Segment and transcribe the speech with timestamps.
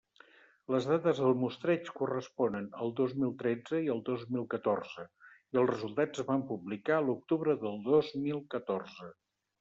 [0.73, 5.59] Les dades del mostreig corresponen al dos mil tretze i al dos mil catorze i
[5.63, 9.11] els resultats es van publicar l'octubre del dos mil catorze.